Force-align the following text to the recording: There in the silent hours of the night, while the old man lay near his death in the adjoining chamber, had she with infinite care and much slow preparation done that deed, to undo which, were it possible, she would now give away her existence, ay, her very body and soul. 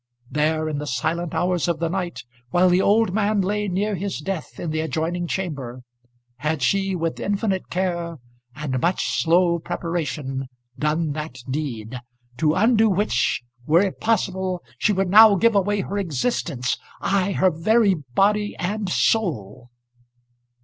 There 0.31 0.67
in 0.67 0.79
the 0.79 0.87
silent 0.87 1.35
hours 1.35 1.67
of 1.67 1.77
the 1.77 1.87
night, 1.87 2.23
while 2.49 2.69
the 2.69 2.81
old 2.81 3.13
man 3.13 3.39
lay 3.39 3.67
near 3.67 3.93
his 3.93 4.17
death 4.19 4.59
in 4.59 4.71
the 4.71 4.79
adjoining 4.79 5.27
chamber, 5.27 5.81
had 6.37 6.63
she 6.63 6.95
with 6.95 7.19
infinite 7.19 7.69
care 7.69 8.17
and 8.55 8.79
much 8.81 9.21
slow 9.21 9.59
preparation 9.59 10.47
done 10.79 11.11
that 11.11 11.37
deed, 11.47 12.01
to 12.37 12.55
undo 12.55 12.89
which, 12.89 13.43
were 13.67 13.83
it 13.83 13.99
possible, 14.01 14.63
she 14.79 14.91
would 14.91 15.11
now 15.11 15.35
give 15.35 15.53
away 15.53 15.81
her 15.81 15.99
existence, 15.99 16.79
ay, 17.01 17.33
her 17.33 17.51
very 17.51 17.93
body 17.93 18.55
and 18.57 18.89
soul. 18.89 19.69